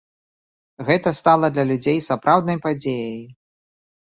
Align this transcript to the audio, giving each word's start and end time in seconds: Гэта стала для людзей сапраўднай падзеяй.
Гэта 0.87 1.13
стала 1.19 1.47
для 1.57 1.65
людзей 1.73 1.99
сапраўднай 2.09 2.57
падзеяй. 2.67 3.21